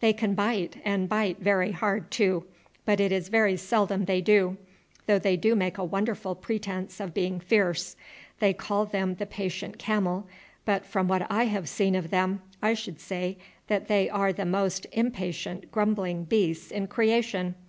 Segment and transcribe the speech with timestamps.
[0.00, 2.44] "They can bite, and bite very hard too;
[2.84, 4.56] but it is very seldom they do,
[5.06, 7.94] though they do make a wonderful pretence of being fierce.
[8.40, 10.26] They call them the patient camel,
[10.64, 13.38] but from what I have seen of them I should say
[13.68, 17.54] that they are the most impatient, grumbling beasts in creation.